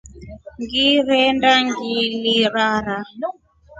[0.61, 2.97] Ngirenda ngilirara.